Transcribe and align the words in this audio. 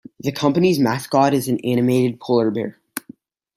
The 0.19 0.31
company's 0.31 0.79
mascot 0.79 1.31
is 1.31 1.47
an 1.47 1.59
animated 1.63 2.19
polar 2.19 2.49
bear. 2.49 2.79